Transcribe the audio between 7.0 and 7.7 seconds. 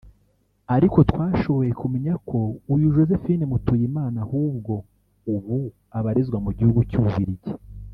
Bubiligi